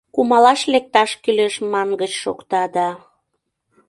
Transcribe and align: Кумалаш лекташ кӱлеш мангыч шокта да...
Кумалаш 0.15 0.61
лекташ 0.73 1.11
кӱлеш 1.23 1.55
мангыч 1.71 2.13
шокта 2.23 2.63
да... 2.75 2.89